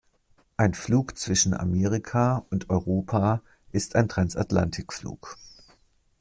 Ein 0.57 0.73
Flug 0.73 1.15
zwischen 1.19 1.53
Amerika 1.53 2.43
und 2.49 2.71
Europa 2.71 3.43
ist 3.71 3.95
ein 3.95 4.07
Transatlantikflug. 4.09 5.37